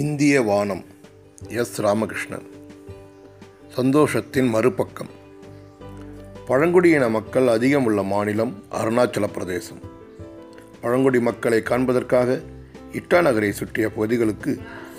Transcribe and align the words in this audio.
இந்திய 0.00 0.42
வானம் 0.42 0.82
எஸ் 1.52 1.80
ராமகிருஷ்ணன் 1.80 2.44
சந்தோஷத்தின் 3.76 4.48
மறுபக்கம் 4.48 5.10
பழங்குடியின 6.46 7.08
மக்கள் 7.08 7.46
அதிகம் 7.46 7.84
உள்ள 7.84 8.02
மாநிலம் 8.02 8.52
அருணாச்சல 8.70 9.26
பிரதேசம் 9.26 9.80
பழங்குடி 10.80 11.20
மக்களை 11.20 11.62
காண்பதற்காக 11.62 12.38
இட்டா 12.92 13.20
நகரை 13.20 13.52
சுற்றிய 13.52 13.88
பகுதிகளுக்கு 13.88 14.60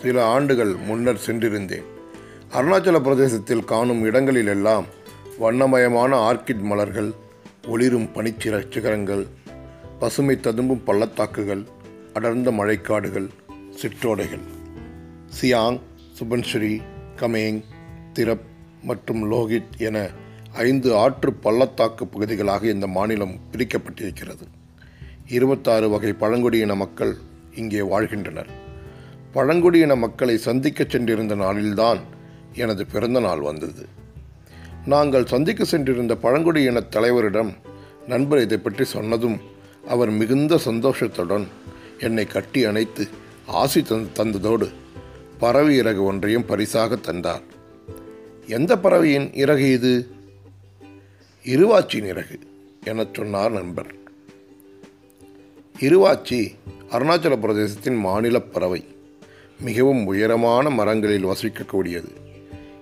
சில 0.02 0.25
ஆண்டுகள் 0.25 0.75
முன்னர் 0.75 1.23
சென்றிருந்தேன் 1.25 1.88
அருணாச்சல 2.54 3.02
பிரதேசத்தில் 3.02 3.66
காணும் 3.66 4.04
இடங்களிலெல்லாம் 4.04 4.88
வண்ணமயமான 5.39 6.14
ஆர்கிட் 6.30 6.64
மலர்கள் 6.64 7.12
ஒளிரும் 7.68 8.09
பனிச்சிர 8.16 8.66
சிகரங்கள் 8.70 9.28
பசுமை 10.00 10.39
ததும்பும் 10.39 10.84
பள்ளத்தாக்குகள் 10.84 11.64
அடர்ந்த 12.14 12.51
மழைக்காடுகள் 12.51 13.29
சிற்றோடைகள் 13.82 14.46
சியாங் 15.38 15.78
சுபன்ஸ்ரீ 16.18 16.71
கமேங் 17.20 17.60
திரப் 18.14 18.47
மற்றும் 18.83 19.21
லோஹித் 19.32 19.75
என 19.79 19.97
ஐந்து 20.61 20.89
ஆற்று 20.96 21.32
பள்ளத்தாக்கு 21.33 22.06
பகுதிகளாக 22.06 22.64
இந்த 22.68 22.88
மாநிலம் 22.88 23.36
பிரிக்கப்பட்டிருக்கிறது 23.51 24.46
இருபத்தாறு 25.28 25.88
வகை 25.89 26.11
பழங்குடியின 26.14 26.75
மக்கள் 26.75 27.14
இங்கே 27.56 27.82
வாழ்கின்றனர் 27.82 28.51
பழங்குடியின 29.32 29.96
மக்களை 29.96 30.36
சந்திக்க 30.38 30.86
சென்றிருந்த 30.88 31.36
நாளில்தான் 31.36 32.02
எனது 32.56 32.86
பிறந்த 32.86 33.20
நாள் 33.20 33.39
வந்தது 33.39 33.86
நாங்கள் 34.86 35.25
சந்திக்க 35.25 35.64
சென்றிருந்த 35.66 36.14
பழங்குடியின 36.16 36.83
தலைவரிடம் 36.89 37.52
நண்பர் 38.08 38.42
இதை 38.42 38.58
பற்றி 38.58 38.86
சொன்னதும் 38.86 39.38
அவர் 39.88 40.11
மிகுந்த 40.11 40.58
சந்தோஷத்துடன் 40.66 41.45
என்னை 42.00 42.25
கட்டி 42.28 42.61
அணைத்து 42.66 43.03
ஆசி 43.62 43.81
தந்ததோடு 44.14 44.67
பறவை 45.42 45.73
இறகு 45.78 46.02
ஒன்றையும் 46.04 46.45
பரிசாக 46.45 46.98
தந்தார் 47.02 47.45
எந்த 48.48 48.72
பறவையின் 48.78 49.28
இறகு 49.34 49.67
இது 49.72 49.94
இருவாச்சியின் 51.45 52.09
இறகு 52.09 52.38
எனச் 52.84 53.14
சொன்னார் 53.14 53.52
நண்பர் 53.52 53.92
இருவாச்சி 55.76 56.40
அருணாச்சல 56.92 57.36
பிரதேசத்தின் 57.38 58.00
மாநில 58.00 58.40
பறவை 58.48 58.81
மிகவும் 59.59 60.02
உயரமான 60.06 60.70
மரங்களில் 60.70 61.30
வசிக்கக்கூடியது 61.31 62.12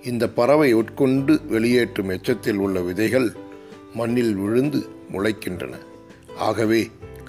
இந்த 0.04 0.26
பறவை 0.30 0.70
உட்கொண்டு 0.74 1.34
வெளியேற்றும் 1.50 2.10
எச்சத்தில் 2.10 2.60
உள்ள 2.60 2.80
விதைகள் 2.82 3.30
மண்ணில் 3.94 4.36
விழுந்து 4.36 4.80
முளைக்கின்றன 5.14 5.76
ஆகவே 6.40 6.82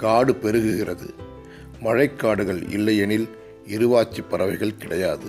காடு 0.00 0.32
பெருகுகிறது 0.42 1.08
மழைக்காடுகள் 1.82 2.60
இல்லையெனில் 2.70 3.28
இருவாச்சி 3.70 4.22
பறவைகள் 4.30 4.78
கிடையாது 4.78 5.28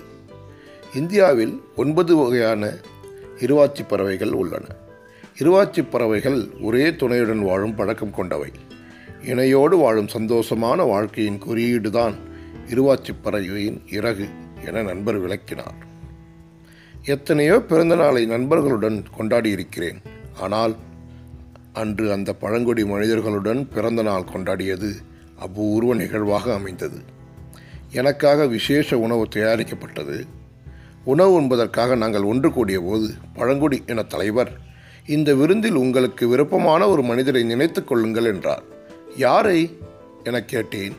இந்தியாவில் 0.94 1.54
ஒன்பது 1.76 2.12
வகையான 2.16 2.62
இருவாச்சி 3.40 3.82
பறவைகள் 3.88 4.32
உள்ளன 4.32 4.66
இருவாச்சி 5.38 5.82
பறவைகள் 5.90 6.40
ஒரே 6.60 6.84
துணையுடன் 6.96 7.42
வாழும் 7.42 7.74
பழக்கம் 7.74 8.14
கொண்டவை 8.14 8.50
இணையோடு 9.24 9.76
வாழும் 9.76 10.12
சந்தோஷமான 10.12 10.84
வாழ்க்கையின் 10.86 11.40
குறியீடுதான் 11.44 12.16
இருவாச்சி 12.68 13.12
பறவையின் 13.22 13.78
இறகு 13.90 14.26
என 14.64 14.82
நண்பர் 14.82 15.18
விளக்கினார் 15.18 15.78
எத்தனையோ 17.08 17.56
பிறந்தநாளை 17.68 18.22
நண்பர்களுடன் 18.26 18.98
கொண்டாடியிருக்கிறேன் 19.16 20.00
ஆனால் 20.40 20.74
அன்று 21.72 22.06
அந்த 22.12 22.30
பழங்குடி 22.34 22.82
மனிதர்களுடன் 22.84 23.60
பிறந்த 23.68 24.02
நாள் 24.02 24.30
கொண்டாடியது 24.32 24.90
அபூர்வ 25.38 25.94
நிகழ்வாக 25.94 26.46
அமைந்தது 26.54 26.98
எனக்காக 27.92 28.46
விசேஷ 28.46 28.98
உணவு 28.98 29.24
தயாரிக்கப்பட்டது 29.34 30.16
உணவு 31.04 31.32
உண்பதற்காக 31.40 31.94
நாங்கள் 31.94 32.22
ஒன்று 32.22 32.48
கூடிய 32.52 32.78
போது 32.80 33.08
பழங்குடி 33.34 33.78
என 33.86 34.02
தலைவர் 34.04 34.52
இந்த 35.06 35.30
விருந்தில் 35.34 35.74
உங்களுக்கு 35.74 36.24
விருப்பமான 36.28 36.82
ஒரு 36.88 37.02
மனிதரை 37.02 37.42
நினைத்து 37.44 37.80
கொள்ளுங்கள் 37.84 38.24
என்றார் 38.24 38.64
யாரை 39.16 39.58
என 40.24 40.40
கேட்டேன் 40.44 40.96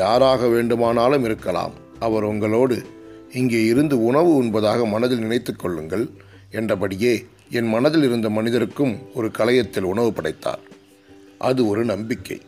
யாராக 0.00 0.48
வேண்டுமானாலும் 0.48 1.24
இருக்கலாம் 1.24 1.74
அவர் 1.98 2.24
உங்களோடு 2.24 2.78
இங்கே 3.32 3.60
இருந்து 3.64 3.96
உணவு 4.02 4.30
உண்பதாக 4.42 4.86
மனதில் 4.88 5.18
நினைத்து 5.18 5.52
கொள்ளுங்கள் 5.56 6.06
என்றபடியே 6.50 7.14
என் 7.50 7.68
மனதில் 7.68 8.02
இருந்த 8.02 8.28
மனிதருக்கும் 8.30 8.94
ஒரு 9.14 9.28
கலையத்தில் 9.38 9.90
உணவு 9.92 10.10
படைத்தார் 10.12 10.62
அது 11.38 11.60
ஒரு 11.66 11.82
நம்பிக்கை 11.84 12.38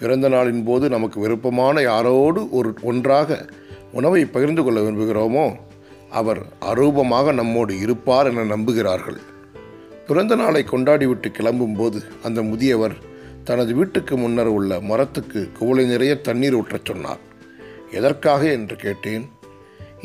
பிறந்த 0.00 0.28
நாளின் 0.28 0.64
போது 0.64 0.88
நமக்கு 0.88 1.20
விருப்பமான 1.20 1.80
யாரோடு 1.80 2.50
ஒரு 2.50 2.74
ஒன்றாக 2.82 3.38
உணவை 3.92 4.22
பகிர்ந்து 4.26 4.62
கொள்ள 4.64 4.80
விரும்புகிறோமோ 4.80 5.46
அவர் 6.10 6.40
அரூபமாக 6.60 7.32
நம்மோடு 7.32 7.78
இருப்பார் 7.78 8.26
என 8.26 8.44
நம்புகிறார்கள் 8.56 9.18
பிறந்த 10.06 10.34
நாளை 10.36 10.62
கொண்டாடிவிட்டு 10.70 11.74
போது 11.76 12.02
அந்த 12.22 12.42
முதியவர் 12.42 12.96
தனது 13.44 13.74
வீட்டுக்கு 13.74 14.16
முன்னர் 14.16 14.46
உள்ள 14.46 14.80
மரத்துக்கு 14.80 15.40
குவளை 15.58 15.84
நிறைய 15.84 16.20
தண்ணீர் 16.20 16.54
ஊற்றச் 16.54 16.84
சொன்னார் 16.84 17.22
எதற்காக 17.92 18.42
என்று 18.50 18.76
கேட்டேன் 18.76 19.24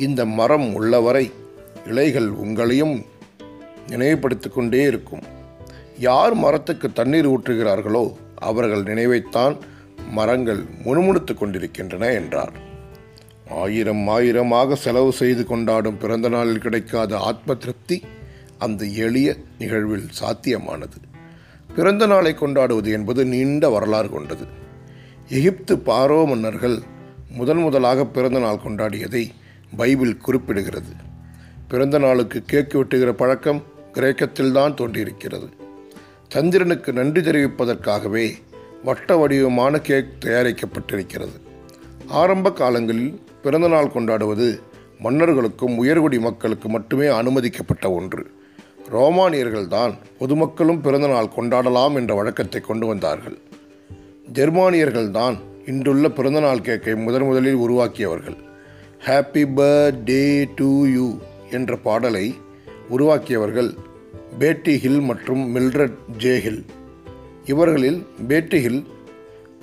இந்த 0.00 0.26
மரம் 0.26 0.74
உள்ளவரை 0.74 1.32
இலைகள் 1.88 2.30
உங்களையும் 2.44 3.06
நினைவுபடுத்தி 3.90 4.50
கொண்டே 4.50 4.82
இருக்கும் 4.82 5.24
யார் 6.00 6.36
மரத்துக்கு 6.36 6.88
தண்ணீர் 6.94 7.28
ஊற்றுகிறார்களோ 7.28 8.14
அவர்கள் 8.36 8.84
நினைவைத்தான் 8.84 9.56
மரங்கள் 10.16 10.62
முணுமுணுத்துக் 10.84 11.40
கொண்டிருக்கின்றன 11.40 12.10
என்றார் 12.14 12.56
ஆயிரம் 13.60 14.04
ஆயிரமாக 14.08 14.76
செலவு 14.76 15.12
செய்து 15.14 15.44
கொண்டாடும் 15.46 15.98
பிறந்த 15.98 16.28
நாளில் 16.30 16.62
கிடைக்காத 16.62 17.18
ஆத்ம 17.24 17.56
திருப்தி 17.56 17.98
அந்த 18.58 18.86
எளிய 19.06 19.30
நிகழ்வில் 19.60 20.10
சாத்தியமானது 20.20 21.00
பிறந்த 21.70 22.04
நாளை 22.06 22.34
கொண்டாடுவது 22.34 22.90
என்பது 22.92 23.22
நீண்ட 23.26 23.70
வரலாறு 23.70 24.10
கொண்டது 24.10 24.46
எகிப்து 25.32 25.74
பாரோ 25.86 26.20
மன்னர்கள் 26.26 26.78
முதன் 27.36 27.62
முதலாக 27.62 28.06
பிறந்த 28.08 28.40
நாள் 28.40 28.64
கொண்டாடியதை 28.66 29.24
பைபிள் 29.74 30.16
குறிப்பிடுகிறது 30.26 30.94
பிறந்த 31.68 31.98
நாளுக்கு 32.00 32.40
கேக்கு 32.48 32.78
வெட்டுகிற 32.80 33.12
பழக்கம் 33.14 33.62
கிரேக்கத்தில்தான் 33.94 34.76
தோன்றியிருக்கிறது 34.76 35.48
சந்திரனுக்கு 36.32 36.92
நன்றி 36.94 37.22
தெரிவிப்பதற்காகவே 37.22 38.26
வட்ட 38.84 39.18
வடிவமான 39.18 39.80
கேக் 39.80 40.10
தயாரிக்கப்பட்டிருக்கிறது 40.26 41.36
ஆரம்ப 42.12 42.48
காலங்களில் 42.52 43.14
பிறந்தநாள் 43.44 43.94
கொண்டாடுவது 43.94 44.48
மன்னர்களுக்கும் 45.00 45.76
உயர்குடி 45.78 46.20
மக்களுக்கு 46.20 46.68
மட்டுமே 46.70 47.08
அனுமதிக்கப்பட்ட 47.14 47.86
ஒன்று 47.92 48.24
ரோமானியர்கள்தான் 48.92 49.94
பொதுமக்களும் 50.20 50.82
பிறந்தநாள் 50.82 51.34
கொண்டாடலாம் 51.36 51.96
என்ற 51.96 52.14
வழக்கத்தை 52.16 52.62
கொண்டு 52.62 52.86
வந்தார்கள் 52.88 53.38
ஜெர்மானியர்கள்தான் 54.34 55.38
இன்றுள்ள 55.66 56.08
பிறந்தநாள் 56.10 56.64
கேக்கை 56.64 56.96
முதன் 57.04 57.26
முதலில் 57.26 57.60
உருவாக்கியவர்கள் 57.62 58.38
ஹாப்பி 59.06 59.44
பர்த்டே 59.56 60.24
டு 60.56 60.70
யூ 60.88 61.08
என்ற 61.50 61.76
பாடலை 61.78 62.26
உருவாக்கியவர்கள் 62.90 63.72
பேட்டி 64.40 64.74
ஹில் 64.78 65.02
மற்றும் 65.02 65.44
மில்ரட் 65.56 66.00
ஜே 66.18 66.34
ஹில் 66.40 66.64
இவர்களில் 67.46 68.00
பேட்டியில் 68.28 68.82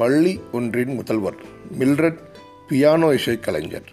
பள்ளி 0.00 0.33
ஒன்றின் 0.53 0.95
முதல்வர் 0.95 1.39
மில்ரட் 1.79 2.21
பியானோ 2.69 3.09
இசைக்கலைஞர் 3.15 3.89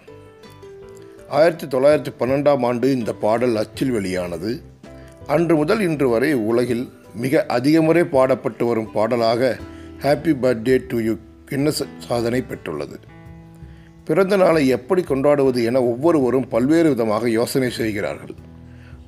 ஆயிரத்தி 1.29 1.65
தொள்ளாயிரத்தி 1.67 2.11
பன்னெண்டாம் 2.19 2.63
ஆண்டு 2.65 2.87
இந்த 2.91 3.11
பாடல் 3.13 3.55
அச்சில் 3.55 3.91
வெளியானது 3.91 4.51
அன்று 5.27 5.55
முதல் 5.55 5.81
இன்று 5.81 6.07
வரை 6.09 6.29
உலகில் 6.43 6.85
மிக 7.15 7.43
அதிகமுறை 7.47 8.03
பாடப்பட்டு 8.11 8.63
வரும் 8.65 8.91
பாடலாக 8.91 9.41
happy 10.01 10.33
birthday 10.41 10.75
to 10.87 10.97
you 10.99 11.13
Guinness 11.45 11.83
சாதனை 11.97 12.41
பெற்றுள்ளது 12.41 12.97
பிறந்த 14.05 14.35
நாளை 14.37 14.61
எப்படி 14.67 15.01
கொண்டாடுவது 15.03 15.61
என 15.63 15.81
ஒவ்வொருவரும் 15.83 16.49
பல்வேறு 16.49 16.89
விதமாக 16.89 17.29
யோசனை 17.29 17.69
செய்கிறார்கள் 17.69 18.35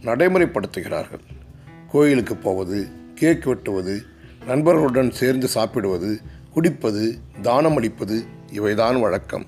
நடைமுறைப்படுத்துகிறார்கள் 0.03 1.23
கோயிலுக்கு 1.91 2.35
போவது 2.37 2.79
கேக் 3.15 3.45
வெட்டுவது 3.45 3.95
நண்பர்களுடன் 4.41 5.11
சேர்ந்து 5.11 5.47
சாப்பிடுவது 5.47 6.19
குடிப்பது 6.53 7.03
தானம் 7.41 7.75
அளிப்பது 7.75 8.17
இவைதான் 8.53 8.99
வழக்கம் 8.99 9.45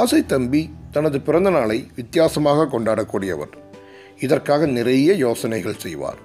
ஆசை 0.00 0.26
தம்பி 0.26 0.62
தனது 0.92 1.20
பிறந்த 1.20 1.50
நாளை 1.50 1.78
வித்தியாசமாக 1.96 2.68
கொண்டாடக்கூடியவர் 2.68 3.54
இதற்காக 4.18 4.66
நிறைய 4.66 5.14
யோசனைகள் 5.14 5.80
செய்வார் 5.80 6.20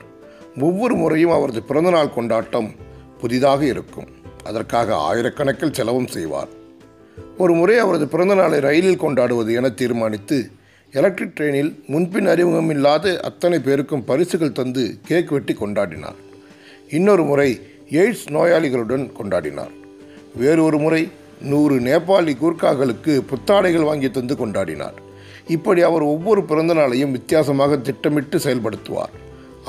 ஒவ்வொரு 0.60 0.96
முறையும் 0.96 1.32
அவரது 1.32 1.64
பிறந்தநாள் 1.64 2.14
கொண்டாட்டம் 2.14 2.70
புதிதாக 3.20 3.66
இருக்கும் 3.66 4.10
அதற்காக 4.44 4.96
ஆயிரக்கணக்கில் 4.96 5.74
செலவும் 5.74 6.08
செய்வார் 6.08 6.52
ஒரு 7.38 7.54
முறை 7.54 7.76
அவரது 7.78 8.06
பிறந்தநாளை 8.06 8.60
ரயிலில் 8.60 8.98
கொண்டாடுவது 8.98 9.54
என 9.54 9.70
தீர்மானித்து 9.70 10.52
எலக்ட்ரிக் 10.94 11.36
ட்ரெயினில் 11.40 11.84
முன்பின் 11.88 12.26
அறிமுகம் 12.26 12.70
இல்லாத 12.70 13.20
அத்தனை 13.20 13.60
பேருக்கும் 13.60 14.04
பரிசுகள் 14.04 14.52
தந்து 14.52 15.00
கேக் 15.08 15.32
வெட்டி 15.32 15.54
கொண்டாடினார் 15.54 16.20
இன்னொரு 16.90 17.24
முறை 17.24 17.50
எய்ட்ஸ் 17.92 18.26
நோயாளிகளுடன் 18.30 19.06
கொண்டாடினார் 19.18 19.74
வேறு 20.36 20.62
ஒரு 20.64 20.78
முறை 20.78 21.02
நூறு 21.42 21.76
நேபாளி 21.80 22.34
கூர்க்காக்களுக்கு 22.36 23.14
புத்தாடைகள் 23.30 23.86
வாங்கி 23.86 24.10
தந்து 24.10 24.36
கொண்டாடினார் 24.36 24.98
இப்படி 25.48 25.82
அவர் 25.82 26.06
ஒவ்வொரு 26.06 26.42
பிறந்த 26.44 26.74
நாளையும் 26.74 27.12
வித்தியாசமாக 27.12 27.78
திட்டமிட்டு 27.80 28.38
செயல்படுத்துவார் 28.40 29.16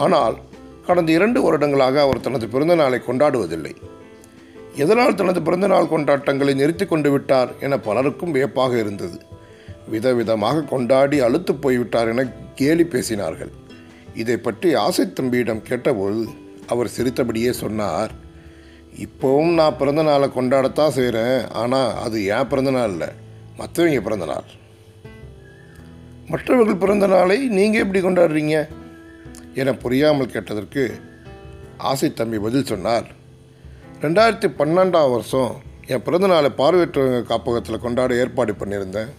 ஆனால் 0.00 0.37
கடந்த 0.87 1.11
இரண்டு 1.12 1.38
வருடங்களாக 1.43 2.00
அவர் 2.00 2.20
தனது 2.20 2.46
பிறந்த 2.49 2.75
நாளை 2.75 2.99
கொண்டாடுவதில்லை 3.06 3.75
எதனால் 4.76 5.17
தனது 5.17 5.40
பிறந்தநாள் 5.43 5.93
கொண்டாட்டங்களை 5.93 6.52
நிறுத்தி 6.55 6.84
கொண்டு 6.87 7.11
விட்டார் 7.11 7.50
என 7.61 7.78
பலருக்கும் 7.78 8.32
வியப்பாக 8.32 8.75
இருந்தது 8.78 9.19
விதவிதமாக 9.90 10.64
கொண்டாடி 10.64 11.19
அழுத்து 11.20 11.52
போய்விட்டார் 11.55 12.08
என 12.08 12.25
கேலி 12.55 12.84
பேசினார்கள் 12.84 13.52
இதை 14.14 14.37
பற்றி 14.38 14.69
ஆசை 14.76 15.05
தம்பியிடம் 15.12 15.67
கேட்டபோது 15.67 16.22
அவர் 16.70 16.94
சிரித்தபடியே 16.94 17.52
சொன்னார் 17.55 18.12
இப்போவும் 18.99 19.52
நான் 19.52 19.76
பிறந்த 19.76 20.02
நாளை 20.02 20.26
கொண்டாடத்தான் 20.28 20.96
செய்கிறேன் 20.96 21.37
ஆனால் 21.52 21.93
அது 21.96 22.17
என் 22.28 22.49
பிறந்த 22.49 22.70
நாள் 22.70 22.93
இல்லை 22.93 23.11
மற்றவங்க 23.58 24.00
பிறந்த 24.00 24.26
நாள் 24.26 24.49
மற்றவர்கள் 26.28 26.82
பிறந்த 26.82 27.06
நாளை 27.06 27.38
நீங்கள் 27.50 27.82
எப்படி 27.82 28.00
கொண்டாடுறீங்க 28.00 28.56
என 29.55 29.72
புரியாமல் 29.75 30.32
கேட்டதற்கு 30.32 30.84
ஆசை 31.82 32.08
தம்பி 32.12 32.38
பதில் 32.38 32.69
சொன்னார் 32.69 33.08
ரெண்டாயிரத்தி 34.02 34.49
பன்னெண்டாம் 34.58 35.11
வருஷம் 35.11 35.55
என் 35.87 36.05
பிறந்தநாளை 36.05 36.50
பார்வையற்றவங்க 36.58 37.22
காப்பகத்தில் 37.22 37.82
கொண்டாட 37.82 38.14
ஏற்பாடு 38.14 38.52
பண்ணியிருந்தேன் 38.55 39.11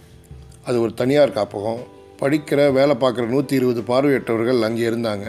அது 0.65 0.77
ஒரு 0.81 0.93
தனியார் 0.93 1.35
காப்பகம் 1.35 1.81
படிக்கிற 2.21 2.59
வேலை 2.71 2.95
பார்க்குற 2.95 3.25
நூற்றி 3.27 3.53
இருபது 3.55 3.81
பார்வையற்றவர்கள் 3.83 4.59
அங்கே 4.61 4.83
இருந்தாங்க 4.83 5.27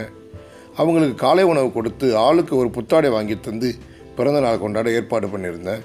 அவங்களுக்கு 0.77 1.15
காலை 1.15 1.43
உணவு 1.43 1.71
கொடுத்து 1.71 2.07
ஆளுக்கு 2.17 2.53
ஒரு 2.57 2.69
புத்தாடை 2.69 3.09
வாங்கி 3.09 3.39
தந்து 3.39 3.69
பிறந்த 4.15 4.57
கொண்டாட 4.57 4.89
ஏற்பாடு 4.91 5.27
பண்ணியிருந்தேன் 5.27 5.83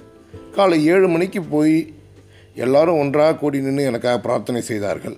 காலை 0.54 0.78
ஏழு 0.86 1.08
மணிக்கு 1.08 1.40
போய் 1.42 1.76
எல்லாரும் 2.56 2.98
ஒன்றாக 2.98 3.36
கூடி 3.36 3.58
நின்று 3.60 3.82
எனக்காக 3.82 4.18
பிரார்த்தனை 4.20 4.60
செய்தார்கள் 4.62 5.16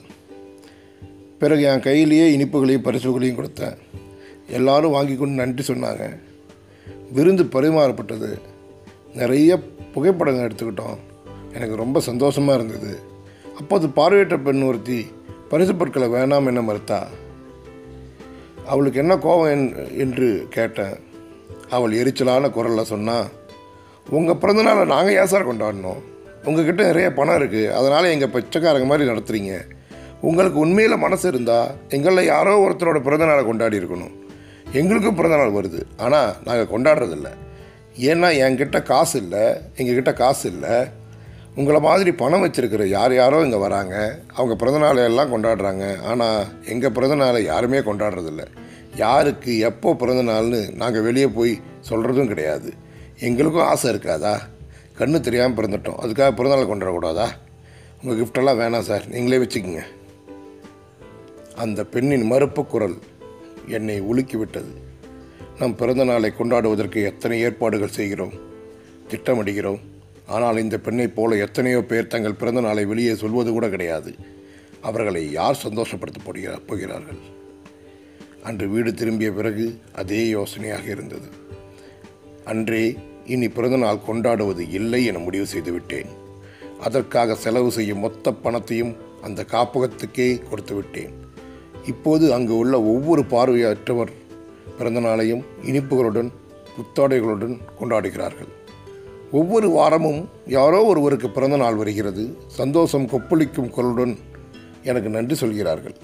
பிறகு 1.38 1.62
என் 1.62 1.80
கையிலேயே 1.80 2.26
இனிப்புகளையும் 2.36 2.84
பரிசுகளையும் 2.84 3.38
கொடுத்தேன் 3.38 3.78
எல்லாரும் 4.48 4.92
வாங்கி 4.92 5.14
கொண்டு 5.16 5.42
நன்றி 5.42 5.64
சொன்னாங்க 5.68 6.04
விருந்து 7.12 7.44
பரிமாறப்பட்டது 7.44 8.30
நிறைய 9.14 9.50
புகைப்படங்கள் 9.92 10.46
எடுத்துக்கிட்டோம் 10.48 10.98
எனக்கு 11.54 11.76
ரொம்ப 11.76 12.00
சந்தோஷமாக 12.00 12.58
இருந்தது 12.58 12.92
அப்போது 13.58 13.86
பார்வையற்ற 13.88 14.36
பெண் 14.38 14.62
ஒருத்தி 14.62 15.06
பரிசு 15.48 15.72
பொருட்களை 15.74 16.08
வேணாம் 16.08 16.46
என்ன 16.46 16.60
மறுத்தா 16.60 17.00
அவளுக்கு 18.70 18.98
என்ன 19.00 19.14
கோபம் 19.16 19.74
என்று 19.96 20.28
கேட்டேன் 20.50 20.96
அவள் 21.70 21.92
எரிச்சலான 21.92 22.50
குரலில் 22.50 22.90
சொன்னால் 22.90 23.28
உங்கள் 24.10 24.40
பிறந்தநாளை 24.42 24.84
நாங்கள் 24.86 25.16
ஏன் 25.16 25.26
சார் 25.26 25.48
கொண்டாடினோம் 25.48 26.00
கிட்டே 26.60 26.84
நிறைய 26.84 27.08
பணம் 27.12 27.38
இருக்குது 27.40 27.72
அதனால் 27.72 28.12
எங்கள் 28.12 28.32
பிச்சைக்காரங்க 28.32 28.86
மாதிரி 28.86 29.10
நடத்துகிறீங்க 29.10 29.54
உங்களுக்கு 30.20 30.58
உண்மையில் 30.58 31.02
மனசு 31.02 31.26
இருந்தால் 31.28 31.70
எங்களில் 31.88 32.30
யாரோ 32.30 32.54
ஒருத்தரோட 32.60 32.98
பிறந்தநாளை 33.02 33.42
கொண்டாடி 33.44 33.80
இருக்கணும் 33.80 34.14
எங்களுக்கும் 34.72 35.18
பிறந்தநாள் 35.18 35.56
வருது 35.58 35.80
ஆனால் 35.96 36.32
நாங்கள் 36.44 36.72
கொண்டாடுறதில்ல 36.72 37.28
ஏன்னா 38.08 38.28
என்கிட்ட 38.40 38.78
காசு 38.82 39.14
இல்லை 39.18 39.44
எங்ககிட்ட 39.76 40.12
காசு 40.12 40.44
இல்லை 40.50 40.74
உங்களை 41.56 41.78
மாதிரி 41.80 42.10
பணம் 42.12 42.42
வச்சுருக்கிற 42.44 42.82
யார் 42.88 43.12
யாரோ 43.14 43.38
இங்கே 43.44 43.58
வராங்க 43.58 43.94
அவங்க 44.34 44.54
பிறந்தநாளையெல்லாம் 44.56 45.32
கொண்டாடுறாங்க 45.32 45.84
ஆனால் 46.02 46.40
எங்கள் 46.64 46.94
பிறந்தநாளை 46.94 47.40
யாருமே 47.44 47.80
கொண்டாடுறதில்ல 47.80 48.44
யாருக்கு 48.96 49.52
எப்போ 49.60 49.90
பிறந்தநாள்னு 49.94 50.60
நாங்கள் 50.74 51.02
வெளியே 51.02 51.28
போய் 51.28 51.52
சொல்கிறதும் 51.88 52.26
கிடையாது 52.26 52.70
எங்களுக்கும் 53.18 53.68
ஆசை 53.68 53.88
இருக்காதா 53.90 54.34
கண்ணு 54.98 55.20
தெரியாமல் 55.20 55.58
பிறந்துட்டோம் 55.58 56.00
அதுக்காக 56.02 56.30
பிறந்தநாள் 56.34 56.70
கொண்டாடக்கூடாதா 56.70 57.28
உங்கள் 58.02 58.18
கிஃப்டெல்லாம் 58.18 58.60
வேணாம் 58.60 58.88
சார் 58.88 59.04
நீங்களே 59.08 59.42
வச்சுக்கோங்க 59.44 59.82
அந்த 61.56 61.80
பெண்ணின் 61.84 62.26
மறுப்பு 62.26 62.62
குரல் 62.66 62.98
என்னை 63.68 63.96
உலுக்கிவிட்டது 64.10 64.72
நம் 65.58 65.74
பிறந்த 65.74 66.04
நாளை 66.04 66.30
கொண்டாடுவதற்கு 66.30 67.00
எத்தனை 67.04 67.38
ஏற்பாடுகள் 67.40 67.96
செய்கிறோம் 67.96 68.34
திட்டமிடுகிறோம் 69.08 69.80
ஆனால் 70.30 70.56
இந்த 70.56 70.76
பெண்ணைப் 70.78 71.14
போல 71.14 71.36
எத்தனையோ 71.36 71.80
பேர் 71.82 72.06
தங்கள் 72.06 72.34
பிறந்த 72.34 72.60
நாளை 72.60 72.84
வெளியே 72.84 73.14
சொல்வது 73.14 73.52
கூட 73.52 73.68
கிடையாது 73.68 74.10
அவர்களை 74.80 75.30
யார் 75.30 75.62
சந்தோஷப்படுத்த 75.62 76.20
போகிறார்கள் 76.66 77.20
அன்று 78.42 78.66
வீடு 78.68 78.94
திரும்பிய 78.94 79.32
பிறகு 79.32 79.78
அதே 79.92 80.28
யோசனையாக 80.28 80.86
இருந்தது 80.90 81.28
அன்றே 82.44 82.84
இனி 83.24 83.48
பிறந்தநாள் 83.48 84.04
கொண்டாடுவது 84.06 84.70
இல்லை 84.70 85.04
என 85.04 85.18
முடிவு 85.18 85.46
செய்துவிட்டேன் 85.46 86.10
அதற்காக 86.80 87.34
செலவு 87.34 87.70
செய்யும் 87.72 87.98
மொத்த 87.98 88.32
பணத்தையும் 88.34 88.96
அந்த 89.22 89.40
காப்பகத்துக்கே 89.52 90.28
கொடுத்து 90.50 90.74
விட்டேன் 90.74 91.12
இப்போது 91.86 92.32
அங்கு 92.32 92.54
உள்ள 92.56 92.74
ஒவ்வொரு 92.84 93.22
பார்வையற்றவர் 93.30 94.12
பிறந்தநாளையும் 94.78 95.44
இனிப்புகளுடன் 95.62 96.30
புத்தாடைகளுடன் 96.76 97.54
கொண்டாடுகிறார்கள் 97.80 98.50
ஒவ்வொரு 99.32 99.68
வாரமும் 99.70 100.20
யாரோ 100.48 100.78
ஒருவருக்கு 100.82 101.28
பிறந்த 101.30 101.56
நாள் 101.56 101.76
வருகிறது 101.76 102.22
சந்தோஷம் 102.56 103.06
கொப்பளிக்கும் 103.06 103.72
குரலுடன் 103.74 104.14
எனக்கு 104.84 105.08
நன்றி 105.08 105.34
சொல்கிறார்கள் 105.34 105.96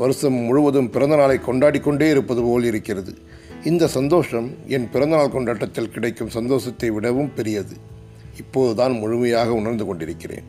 வருஷம் 0.00 0.38
முழுவதும் 0.40 0.90
பிறந்த 0.90 1.14
நாளை 1.16 1.36
கொண்டாடி 1.38 1.78
கொண்டே 1.80 2.06
இருப்பது 2.10 2.42
போல் 2.42 2.64
இருக்கிறது 2.64 3.12
இந்த 3.64 3.84
சந்தோஷம் 3.88 4.48
என் 4.68 4.88
பிறந்தநாள் 4.92 5.32
கொண்டாட்டத்தில் 5.32 5.92
கிடைக்கும் 5.92 6.34
சந்தோஷத்தை 6.34 6.90
விடவும் 6.90 7.30
பெரியது 7.34 7.76
இப்போதுதான் 8.36 8.94
முழுமையாக 8.98 9.54
உணர்ந்து 9.54 9.86
கொண்டிருக்கிறேன் 9.86 10.46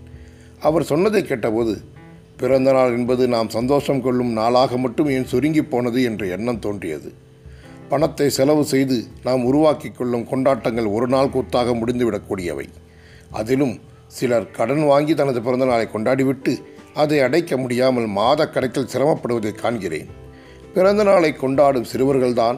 அவர் 0.60 0.86
சொன்னதை 0.86 1.22
கேட்டபோது 1.22 1.75
பிறந்தநாள் 2.38 2.96
என்பது 2.98 3.24
நாம் 3.28 3.50
சந்தோஷம் 3.50 4.02
கொள்ளும் 4.02 4.34
நாளாக 4.34 4.78
மட்டும் 4.78 5.10
ஏன் 5.10 5.25
சுருங்கி 5.25 5.64
போனது 5.66 6.02
என்ற 6.04 6.25
எண்ணம் 6.28 6.60
தோன்றியது 6.60 7.10
பணத்தை 7.90 8.28
செலவு 8.30 8.64
செய்து 8.66 8.98
நாம் 9.24 9.44
உருவாக்கி 9.46 9.90
கொள்ளும் 9.90 10.25
கொண்டாட்டங்கள் 10.28 10.88
ஒரு 10.88 11.08
நாள் 11.08 11.30
கூத்தாக 11.30 11.74
முடிந்துவிடக்கூடியவை 11.74 12.68
அதிலும் 13.31 13.75
சிலர் 14.08 14.52
கடன் 14.52 14.84
வாங்கி 14.84 15.14
தனது 15.14 15.40
பிறந்தநாளை 15.42 15.86
கொண்டாடிவிட்டு 15.94 16.54
அதை 16.94 17.18
அடைக்க 17.19 17.58
முடியாமல் 17.58 18.08
மாத 18.10 18.48
கணக்கில் 18.48 18.92
சிரமப்படுவதை 18.94 19.52
காண்கிறேன் 19.56 20.10
பிறந்த 20.74 21.04
நாளை 21.04 21.31
கொண்டாடும் 21.34 21.90
சிறுவர்கள்தான் 21.92 22.58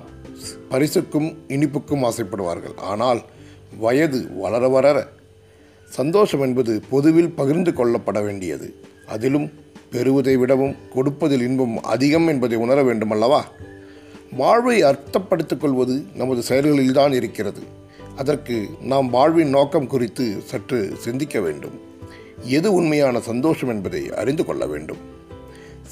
பரிசுக்கும் 0.70 1.30
இனிப்புக்கும் 1.48 2.04
ஆசைப்படுவார்கள் 2.04 2.76
ஆனால் 2.84 3.22
வயது 3.80 4.20
வளர 4.38 4.68
வளர 4.70 4.98
சந்தோஷம் 5.92 6.40
என்பது 6.40 6.74
பொதுவில் 6.90 7.34
பகிர்ந்து 7.34 7.72
கொள்ளப்பட 7.74 8.20
வேண்டியது 8.22 8.68
அதிலும் 9.08 9.48
பெறுவதை 9.90 10.36
விடவும் 10.38 10.76
கொடுப்பதில் 10.94 11.42
இன்பம் 11.42 11.76
அதிகம் 11.86 12.28
என்பதை 12.28 12.58
உணர 12.58 12.80
வேண்டுமல்லவா 12.84 13.42
வாழ்வை 14.32 14.78
அர்த்தப்படுத்திக் 14.84 15.62
கொள்வது 15.62 15.96
நமது 16.16 16.42
செயல்களில்தான் 16.44 17.14
இருக்கிறது 17.14 17.62
அதற்கு 18.18 18.56
நாம் 18.82 19.08
வாழ்வின் 19.10 19.50
நோக்கம் 19.50 19.88
குறித்து 19.88 20.26
சற்று 20.46 20.80
சிந்திக்க 21.02 21.40
வேண்டும் 21.40 21.78
எது 22.50 22.70
உண்மையான 22.74 23.20
சந்தோஷம் 23.20 23.70
என்பதை 23.70 24.02
அறிந்து 24.16 24.44
கொள்ள 24.46 24.66
வேண்டும் 24.66 25.02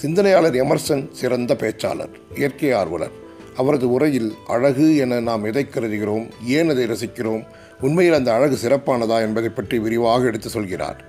சிந்தனையாளர் 0.00 0.55
எமர்சன் 0.55 1.03
சிறந்த 1.11 1.51
பேச்சாளர் 1.55 2.13
இயற்கை 2.35 2.71
ஆர்வலர் 2.71 3.15
அவரது 3.57 3.87
உரையில் 3.89 4.31
அழகு 4.47 4.87
என 4.97 5.19
நாம் 5.19 5.45
எதை 5.45 5.63
கருதுகிறோம் 5.65 6.25
ஏன் 6.47 6.69
அதை 6.69 6.85
ரசிக்கிறோம் 6.85 7.43
உண்மையில் 7.81 8.13
அந்த 8.13 8.33
அழகு 8.33 8.57
சிறப்பானதா 8.57 9.17
என்பதை 9.21 9.49
பற்றி 9.51 9.77
விரிவாக 9.79 10.27
எடுத்து 10.27 10.49
சொல்கிறார் 10.49 10.99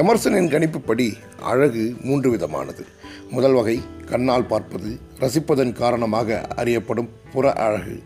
எமர்சனின் 0.00 0.50
கணிப்புப்படி 0.50 1.08
அழகு 1.42 1.84
மூன்று 2.04 2.30
விதமானது 2.30 2.84
முதல் 3.30 3.52
வகை 3.52 3.76
கண்ணால் 4.04 4.46
பார்ப்பது 4.46 4.90
ரசிப்பதன் 5.18 5.72
காரணமாக 5.72 6.38
அறியப்படும் 6.56 7.10
புற 7.32 7.52
அழகு 7.58 7.96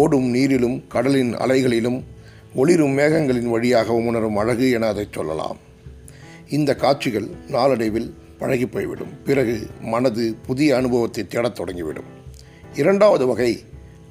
ஓடும் 0.00 0.28
நீரிலும் 0.34 0.76
கடலின் 0.88 1.32
அலைகளிலும் 1.34 1.98
ஒளிரும் 2.54 2.94
மேகங்களின் 2.98 3.50
வழியாக 3.50 3.94
உணரும் 4.00 4.36
அழகு 4.36 4.66
என 4.70 4.86
அதை 4.86 5.06
சொல்லலாம் 5.10 5.58
இந்த 6.48 6.70
காட்சிகள் 6.74 7.28
நாளடைவில் 7.48 8.08
பழகி 8.38 8.66
போய்விடும் 8.66 9.12
பிறகு 9.24 9.56
மனது 9.84 10.24
புதிய 10.46 10.76
அனுபவத்தை 10.76 11.22
தேடத் 11.26 11.58
தொடங்கிவிடும் 11.60 12.10
இரண்டாவது 12.74 13.26
வகை 13.26 13.52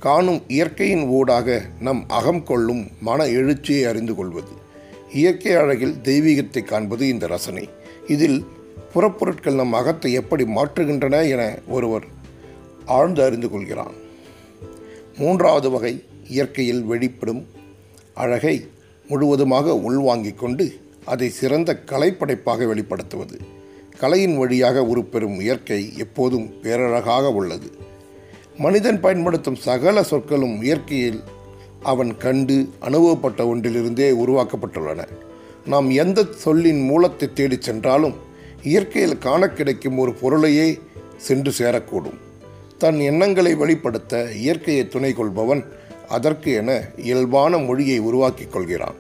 காணும் 0.00 0.42
இயற்கையின் 0.48 1.06
ஊடாக 1.10 1.50
நம் 1.80 2.04
அகம் 2.10 2.44
கொள்ளும் 2.44 2.84
மன 3.00 3.26
எழுச்சியை 3.32 3.84
அறிந்து 3.88 4.14
கொள்வது 4.16 4.54
இயற்கை 5.14 5.54
அழகில் 5.54 5.96
தெய்வீகத்தை 6.04 6.62
காண்பது 6.64 7.04
இந்த 7.08 7.26
ரசனை 7.28 7.66
இதில் 8.08 8.40
புறப்பொருட்கள் 8.94 9.56
நம் 9.56 9.74
அகத்தை 9.74 10.12
எப்படி 10.14 10.44
மாற்றுகின்றன 10.48 11.16
என 11.30 11.44
ஒருவர் 11.68 12.06
ஆழ்ந்து 12.90 13.22
அறிந்து 13.24 13.50
கொள்கிறான் 13.50 13.96
மூன்றாவது 15.18 15.70
வகை 15.70 15.94
இயற்கையில் 16.28 16.84
வெளிப்படும் 16.84 17.42
அழகை 18.14 18.56
முழுவதுமாக 19.10 19.76
உள்வாங்கிக் 19.80 20.40
கொண்டு 20.40 20.66
அதை 21.06 21.28
சிறந்த 21.30 21.72
கலைப்படைப்பாக 21.86 22.66
வெளிப்படுத்துவது 22.66 23.38
கலையின் 24.00 24.38
வழியாக 24.38 24.78
உருப்பெறும் 24.84 25.38
இயற்கை 25.40 25.82
எப்போதும் 25.98 26.48
பேரழகாக 26.64 27.32
உள்ளது 27.32 27.70
மனிதன் 28.58 29.00
பயன்படுத்தும் 29.00 29.60
சகல 29.62 30.04
சொற்களும் 30.04 30.58
இயற்கையில் 30.62 31.22
அவன் 31.84 32.12
கண்டு 32.18 32.58
அனுபவப்பட்ட 32.80 33.42
ஒன்றிலிருந்தே 33.46 34.10
உருவாக்கப்பட்டுள்ளன 34.24 35.02
நாம் 35.66 35.90
எந்த 35.96 36.20
சொல்லின் 36.36 36.82
மூலத்தை 36.82 37.28
தேடிச் 37.34 37.62
சென்றாலும் 37.62 38.16
இயற்கையில் 38.66 39.18
காண 39.18 39.48
கிடைக்கும் 39.50 39.98
ஒரு 39.98 40.12
பொருளையே 40.14 40.68
சென்று 41.18 41.52
சேரக்கூடும் 41.60 42.20
தன் 42.78 43.00
எண்ணங்களை 43.02 43.52
வெளிப்படுத்த 43.56 44.14
இயற்கையை 44.42 44.84
துணை 44.88 45.12
கொள்பவன் 45.14 45.62
அதற்கு 46.10 46.50
என 46.52 46.72
இயல்பான 47.04 47.58
மொழியை 47.60 47.98
உருவாக்கிக் 48.00 48.54
கொள்கிறான் 48.54 48.98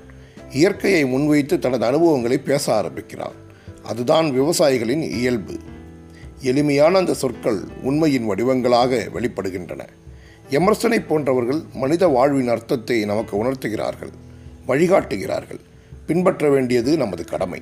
இயற்கையை 0.52 1.04
முன்வைத்து 1.06 1.56
தனது 1.60 1.84
அனுபவங்களை 1.86 2.38
பேச 2.42 2.66
ஆரம்பிக்கிறான் 2.74 3.36
அதுதான் 3.90 4.28
விவசாயிகளின் 4.32 5.04
இயல்பு 5.20 5.56
எளிமையான 6.44 6.98
அந்த 6.98 7.14
சொற்கள் 7.14 7.60
உண்மையின் 7.84 8.28
வடிவங்களாக 8.28 9.02
வெளிப்படுகின்றன 9.14 9.84
எமர்சனை 10.52 11.00
போன்றவர்கள் 11.02 11.62
மனித 11.74 12.08
வாழ்வின் 12.08 12.52
அர்த்தத்தை 12.52 12.98
நமக்கு 13.06 13.34
உணர்த்துகிறார்கள் 13.44 14.14
வழிகாட்டுகிறார்கள் 14.68 15.62
பின்பற்ற 16.06 16.50
வேண்டியது 16.50 16.92
நமது 16.98 17.24
கடமை 17.24 17.62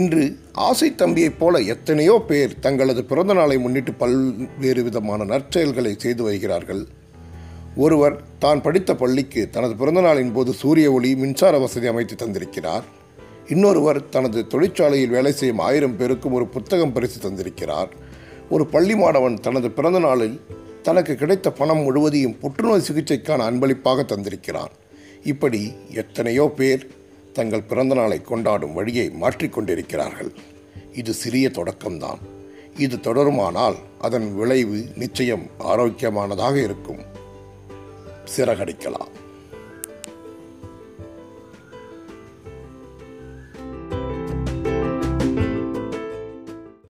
இன்று 0.00 0.22
ஆசை 0.52 0.94
தம்பியைப் 0.94 1.38
போல 1.38 1.58
எத்தனையோ 1.64 2.14
பேர் 2.28 2.58
தங்களது 2.60 3.04
பிறந்த 3.04 3.34
நாளை 3.34 3.56
முன்னிட்டு 3.58 3.92
பல்வேறு 3.94 4.82
விதமான 4.82 5.24
நற்செயல்களை 5.24 5.92
செய்து 5.96 6.22
வருகிறார்கள் 6.22 6.82
ஒருவர் 7.76 8.16
தான் 8.38 8.60
படித்த 8.60 8.94
பள்ளிக்கு 8.94 9.50
தனது 9.50 9.74
பிறந்தநாளின் 9.76 10.32
போது 10.32 10.54
சூரிய 10.54 10.92
ஒளி 10.92 11.14
மின்சார 11.14 11.58
வசதி 11.58 11.88
அமைத்து 11.88 12.26
தந்திருக்கிறார் 12.26 12.86
இன்னொருவர் 13.48 14.08
தனது 14.08 14.46
தொழிற்சாலையில் 14.46 15.10
வேலை 15.10 15.32
செய்யும் 15.32 15.58
ஆயிரம் 15.58 15.96
பேருக்கும் 15.96 16.32
ஒரு 16.32 16.46
புத்தகம் 16.46 16.92
பரிசு 16.92 17.18
தந்திருக்கிறார் 17.20 17.90
ஒரு 18.50 18.66
பள்ளி 18.66 18.94
மாணவன் 18.94 19.40
தனது 19.40 19.70
பிறந்த 19.70 19.98
நாளில் 19.98 20.40
தனக்கு 20.82 21.14
கிடைத்த 21.16 21.50
பணம் 21.50 21.82
முழுவதையும் 21.82 22.38
புற்றுநோய் 22.40 22.86
சிகிச்சைக்கான 22.88 23.46
அன்பளிப்பாக 23.46 24.02
தந்திருக்கிறான் 24.02 24.74
இப்படி 25.24 25.74
எத்தனையோ 25.90 26.44
பேர் 26.56 26.82
தங்கள் 27.38 27.68
பிறந்தநாளை 27.68 28.18
கொண்டாடும் 28.22 28.74
வழியை 28.74 29.06
மாற்றிக்கொண்டிருக்கிறார்கள் 29.20 30.30
இது 30.92 31.12
சிறிய 31.14 31.46
தொடக்கம்தான் 31.48 32.22
இது 32.76 32.96
தொடருமானால் 33.00 33.76
அதன் 33.98 34.28
விளைவு 34.34 34.80
நிச்சயம் 34.94 35.44
ஆரோக்கியமானதாக 35.64 36.56
இருக்கும் 36.62 37.02
சிறகடிக்கலாம் 38.36 39.12